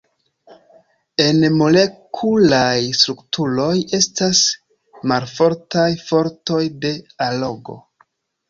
[1.25, 4.41] En molekulaj strukturoj estas
[5.13, 6.95] malfortaj fortoj de
[7.29, 7.79] allogo.